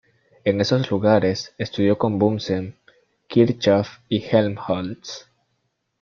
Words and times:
En 0.45 0.59
esos 0.59 0.89
lugares 0.89 1.53
estudió 1.59 1.99
con 1.99 2.17
Bunsen, 2.17 2.75
Kirchhoff 3.29 3.99
y 4.09 4.23
Helmholtz. 4.23 5.27